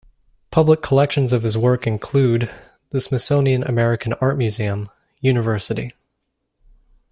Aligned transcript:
Public 0.49 0.81
collections 0.81 1.31
of 1.31 1.43
his 1.43 1.55
work 1.55 1.85
include: 1.85 2.49
The 2.89 2.99
Smithsonian 2.99 3.61
American 3.61 4.13
Art 4.13 4.35
Museum, 4.35 4.89
Univ. 5.19 5.91